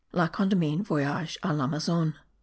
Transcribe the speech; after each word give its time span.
La 0.19 0.27
Condamine, 0.35 0.81
Voyage 0.81 1.37
a 1.43 1.53
l'Amazone. 1.53 2.13